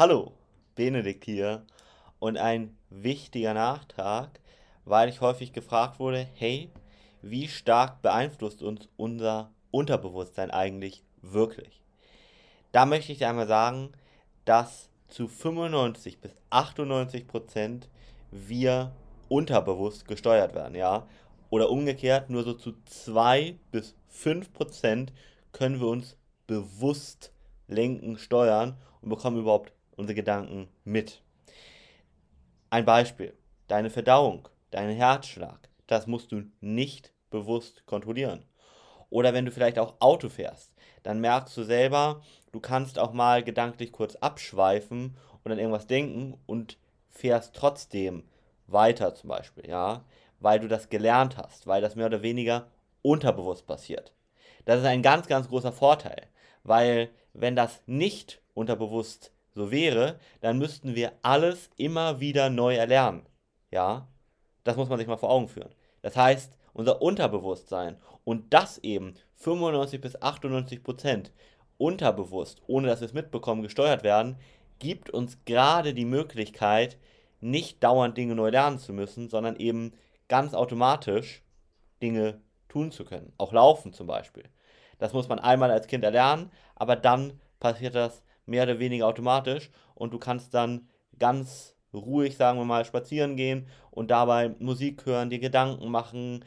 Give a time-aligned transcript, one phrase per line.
[0.00, 0.32] Hallo,
[0.76, 1.66] Benedikt hier
[2.20, 4.40] und ein wichtiger Nachtrag,
[4.86, 6.70] weil ich häufig gefragt wurde, hey,
[7.20, 11.82] wie stark beeinflusst uns unser Unterbewusstsein eigentlich wirklich?
[12.72, 13.92] Da möchte ich einmal sagen,
[14.46, 17.90] dass zu 95 bis 98 Prozent
[18.30, 18.92] wir
[19.28, 21.06] unterbewusst gesteuert werden, ja?
[21.50, 25.12] Oder umgekehrt, nur so zu 2 bis 5 Prozent
[25.52, 27.34] können wir uns bewusst
[27.68, 31.22] lenken, steuern und bekommen überhaupt unsere Gedanken mit.
[32.70, 33.34] Ein Beispiel,
[33.68, 38.44] deine Verdauung, deinen Herzschlag, das musst du nicht bewusst kontrollieren.
[39.10, 40.72] Oder wenn du vielleicht auch Auto fährst,
[41.02, 42.22] dann merkst du selber,
[42.52, 46.78] du kannst auch mal gedanklich kurz abschweifen und an irgendwas denken und
[47.10, 48.24] fährst trotzdem
[48.66, 50.04] weiter zum Beispiel, ja,
[50.38, 52.68] weil du das gelernt hast, weil das mehr oder weniger
[53.02, 54.14] unterbewusst passiert.
[54.64, 56.28] Das ist ein ganz, ganz großer Vorteil,
[56.62, 63.26] weil wenn das nicht unterbewusst so wäre, dann müssten wir alles immer wieder neu erlernen.
[63.70, 64.08] Ja,
[64.64, 65.74] das muss man sich mal vor Augen führen.
[66.02, 71.32] Das heißt, unser Unterbewusstsein und das eben 95 bis 98 Prozent
[71.78, 74.36] unterbewusst, ohne dass wir es mitbekommen, gesteuert werden,
[74.78, 76.98] gibt uns gerade die Möglichkeit,
[77.40, 79.92] nicht dauernd Dinge neu lernen zu müssen, sondern eben
[80.28, 81.42] ganz automatisch
[82.02, 83.32] Dinge tun zu können.
[83.38, 84.44] Auch laufen zum Beispiel.
[84.98, 89.70] Das muss man einmal als Kind erlernen, aber dann passiert das mehr oder weniger automatisch
[89.94, 95.30] und du kannst dann ganz ruhig, sagen wir mal, spazieren gehen und dabei Musik hören,
[95.30, 96.44] dir Gedanken machen,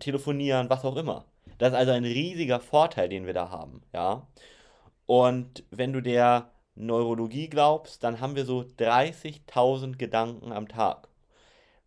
[0.00, 1.26] telefonieren, was auch immer.
[1.58, 4.26] Das ist also ein riesiger Vorteil, den wir da haben, ja.
[5.06, 11.08] Und wenn du der Neurologie glaubst, dann haben wir so 30.000 Gedanken am Tag.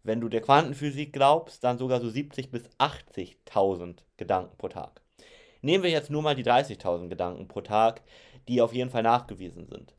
[0.04, 5.02] Wenn du der Quantenphysik glaubst, dann sogar so 70.000 bis 80.000 Gedanken pro Tag.
[5.62, 8.04] Nehmen wir jetzt nur mal die 30.000 Gedanken pro Tag,
[8.48, 9.96] die auf jeden Fall nachgewiesen sind.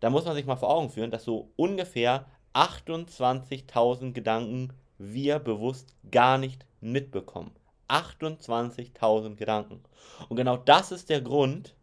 [0.00, 5.94] Da muss man sich mal vor Augen führen, dass so ungefähr 28.000 Gedanken wir bewusst
[6.10, 7.52] gar nicht mitbekommen.
[7.88, 9.82] 28.000 Gedanken.
[10.28, 11.74] Und genau das ist der Grund,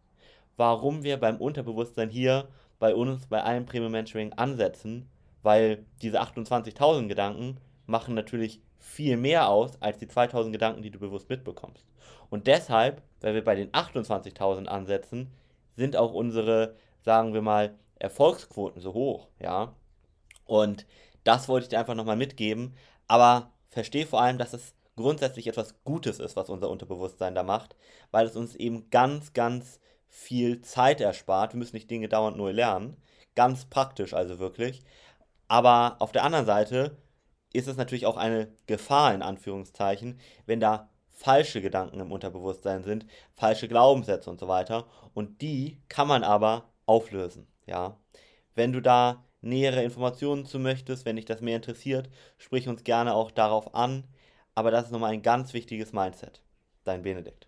[0.58, 2.48] warum wir beim Unterbewusstsein hier
[2.80, 5.10] bei uns, bei allen Premium Mentoring ansetzen,
[5.42, 11.00] weil diese 28.000 Gedanken machen natürlich viel mehr aus als die 2000 Gedanken, die du
[11.00, 11.86] bewusst mitbekommst.
[12.30, 15.32] Und deshalb, weil wir bei den 28.000 ansetzen,
[15.76, 19.74] sind auch unsere, sagen wir mal, Erfolgsquoten so hoch, ja.
[20.46, 20.86] Und
[21.24, 22.76] das wollte ich dir einfach nochmal mitgeben,
[23.08, 27.76] aber verstehe vor allem, dass es grundsätzlich etwas Gutes ist, was unser Unterbewusstsein da macht,
[28.12, 31.54] weil es uns eben ganz, ganz viel Zeit erspart.
[31.54, 32.98] Wir müssen nicht Dinge dauernd neu lernen.
[33.36, 34.84] Ganz praktisch also wirklich.
[35.48, 36.98] Aber auf der anderen Seite
[37.52, 43.06] ist es natürlich auch eine Gefahr in Anführungszeichen, wenn da falsche Gedanken im Unterbewusstsein sind,
[43.34, 44.86] falsche Glaubenssätze und so weiter.
[45.14, 47.48] Und die kann man aber auflösen.
[47.66, 47.98] Ja,
[48.54, 53.14] wenn du da nähere Informationen zu möchtest, wenn dich das mehr interessiert, sprich uns gerne
[53.16, 54.04] auch darauf an.
[54.56, 56.42] Aber das ist nochmal ein ganz wichtiges Mindset.
[56.84, 57.48] Dein Benedikt.